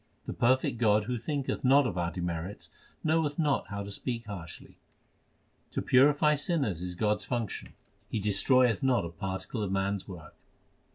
The 0.25 0.33
perfect 0.33 0.79
God 0.79 1.03
who 1.03 1.19
thinketh 1.19 1.63
not 1.63 1.85
of 1.85 1.95
our 1.95 2.09
demerits, 2.09 2.71
knoweth 3.03 3.37
not 3.37 3.67
how 3.67 3.83
to 3.83 3.91
speak 3.91 4.25
harshly. 4.25 4.79
To 5.73 5.81
purify 5.83 6.33
sinners 6.33 6.81
is 6.81 6.95
God 6.95 7.17
s 7.17 7.23
function; 7.23 7.75
He 8.09 8.19
destroyeth 8.19 8.81
not 8.81 9.05
a 9.05 9.09
particle 9.09 9.61
of 9.61 9.71
man 9.71 9.93
s 9.97 10.07
work. 10.07 10.33